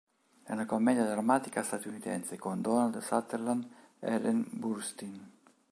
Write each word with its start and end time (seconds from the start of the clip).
È 0.41 0.51
una 0.51 0.65
commedia 0.65 1.05
drammatica 1.05 1.61
statunitense 1.61 2.35
con 2.35 2.59
Donald 2.59 2.97
Sutherland 3.01 3.67
e 3.99 4.11
Ellen 4.15 4.47
Burstyn. 4.49 5.31